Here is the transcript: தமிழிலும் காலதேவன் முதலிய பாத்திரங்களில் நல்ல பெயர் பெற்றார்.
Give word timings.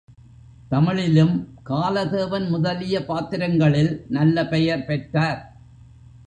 தமிழிலும் 0.69 1.35
காலதேவன் 1.69 2.49
முதலிய 2.49 3.05
பாத்திரங்களில் 3.05 4.05
நல்ல 4.09 4.47
பெயர் 4.47 4.85
பெற்றார். 4.85 5.41